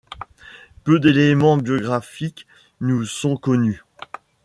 [0.83, 2.47] Peu d'éléments biographiques
[2.79, 3.83] nous sont connus.